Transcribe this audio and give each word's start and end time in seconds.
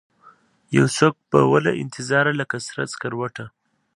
یوڅوک 0.75 1.15
به 1.29 1.39
ووله 1.49 1.71
انتظاره 1.83 2.31
لکه 2.39 2.57
سره 2.67 2.83
سکروټه 2.93 3.45